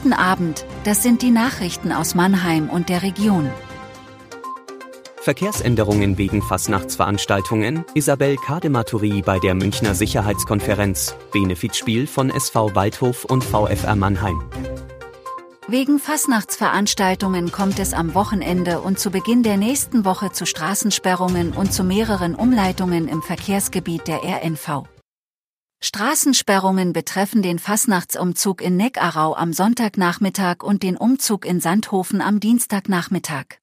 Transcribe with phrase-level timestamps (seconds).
[0.00, 3.50] Guten Abend, das sind die Nachrichten aus Mannheim und der Region.
[5.22, 13.96] Verkehrsänderungen wegen Fastnachtsveranstaltungen, Isabel Kadematuri bei der Münchner Sicherheitskonferenz, Benefizspiel von SV Waldhof und VfR
[13.96, 14.40] Mannheim.
[15.66, 21.72] Wegen Fastnachtsveranstaltungen kommt es am Wochenende und zu Beginn der nächsten Woche zu Straßensperrungen und
[21.72, 24.84] zu mehreren Umleitungen im Verkehrsgebiet der RNV.
[25.80, 33.58] Straßensperrungen betreffen den Fastnachtsumzug in Neckarau am Sonntagnachmittag und den Umzug in Sandhofen am Dienstagnachmittag.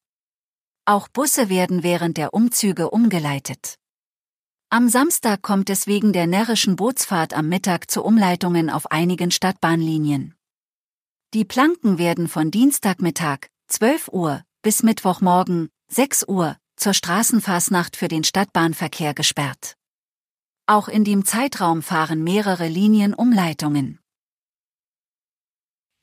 [0.86, 3.76] Auch Busse werden während der Umzüge umgeleitet.
[4.70, 10.36] Am Samstag kommt es wegen der närrischen Bootsfahrt am Mittag zu Umleitungen auf einigen Stadtbahnlinien.
[11.34, 18.24] Die Planken werden von Dienstagmittag, 12 Uhr, bis Mittwochmorgen, 6 Uhr, zur Straßenfasnacht für den
[18.24, 19.76] Stadtbahnverkehr gesperrt.
[20.68, 24.00] Auch in dem Zeitraum fahren mehrere Linien Umleitungen.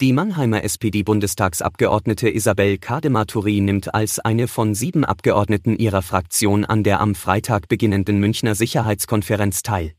[0.01, 7.01] Die Mannheimer SPD-Bundestagsabgeordnete Isabel Kadematuri nimmt als eine von sieben Abgeordneten ihrer Fraktion an der
[7.01, 9.95] am Freitag beginnenden Münchner Sicherheitskonferenz teil.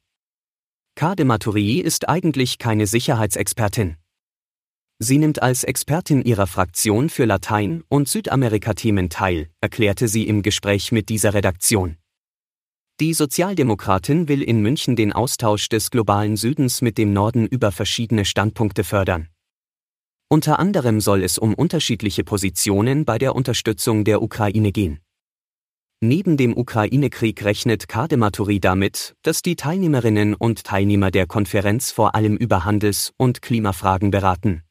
[0.96, 3.98] Kadematuri ist eigentlich keine Sicherheitsexpertin.
[5.00, 10.94] Sie nimmt als Expertin ihrer Fraktion für Latein- und Südamerika-Themen teil, erklärte sie im Gespräch
[10.94, 11.98] mit dieser Redaktion.
[13.00, 18.24] Die Sozialdemokratin will in München den Austausch des globalen Südens mit dem Norden über verschiedene
[18.24, 19.30] Standpunkte fördern.
[20.30, 25.00] Unter anderem soll es um unterschiedliche Positionen bei der Unterstützung der Ukraine gehen.
[26.02, 32.38] Neben dem Ukraine-Krieg rechnet Kadematuri damit, dass die Teilnehmerinnen und Teilnehmer der Konferenz vor allem
[32.38, 34.62] über Handels- und Klimafragen beraten.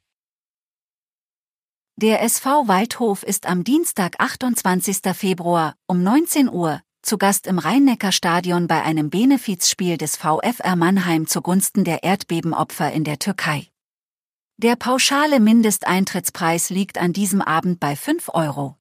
[1.96, 4.98] Der SV Waldhof ist am Dienstag, 28.
[5.12, 11.84] Februar um 19 Uhr zu Gast im Rhein-Neckar-Stadion bei einem Benefizspiel des VfR Mannheim zugunsten
[11.84, 13.68] der Erdbebenopfer in der Türkei.
[14.56, 18.76] Der pauschale Mindesteintrittspreis liegt an diesem Abend bei 5 Euro.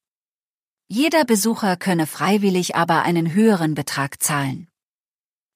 [0.88, 4.68] Jeder Besucher könne freiwillig aber einen höheren Betrag zahlen.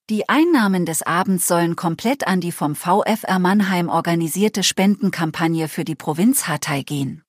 [0.10, 5.96] Die Einnahmen des Abends sollen komplett an die vom VfR Mannheim organisierte Spendenkampagne für die
[5.96, 7.25] Provinz Hatay gehen.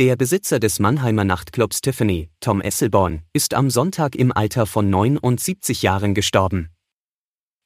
[0.00, 5.82] Der Besitzer des Mannheimer Nachtclubs Tiffany, Tom Esselborn, ist am Sonntag im Alter von 79
[5.82, 6.70] Jahren gestorben.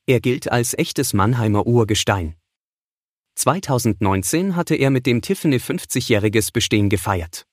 [0.06, 2.34] Er gilt als echtes Mannheimer Urgestein.
[3.37, 7.47] 2019 hatte er mit dem Tiffany 50-jähriges Bestehen gefeiert.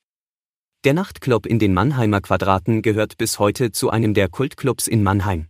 [0.84, 5.46] Der Nachtclub in den Mannheimer Quadraten gehört bis heute zu einem der Kultclubs in Mannheim.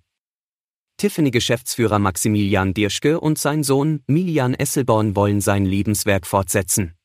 [0.98, 6.98] Tiffany-Geschäftsführer Maximilian Dirschke und sein Sohn Milian Esselborn wollen sein Lebenswerk fortsetzen.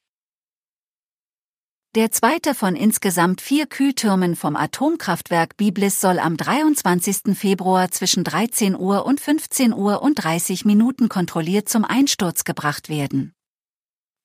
[1.96, 7.34] Der zweite von insgesamt vier Kühltürmen vom Atomkraftwerk Biblis soll am 23.
[7.34, 13.32] Februar zwischen 13 Uhr und 15 Uhr und 30 Minuten kontrolliert zum Einsturz gebracht werden.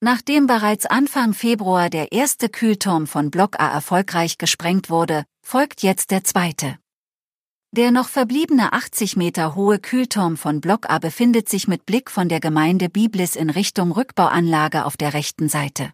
[0.01, 6.11] Nachdem bereits Anfang Februar der erste Kühlturm von Block A erfolgreich gesprengt wurde, folgt jetzt
[6.11, 6.77] der zweite.
[7.71, 12.27] Der noch verbliebene 80 Meter hohe Kühlturm von Block A befindet sich mit Blick von
[12.27, 15.93] der Gemeinde Biblis in Richtung Rückbauanlage auf der rechten Seite.